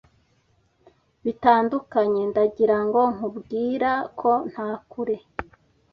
bitandukanye 1.23 2.21
ndagirango 2.31 3.01
nkubwira 3.15 3.91
ko 4.19 4.31
nta 4.51 4.69
kure 4.91 5.17